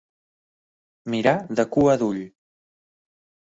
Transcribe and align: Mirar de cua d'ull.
Mirar 1.15 1.35
de 1.61 1.67
cua 1.77 1.95
d'ull. 2.03 2.21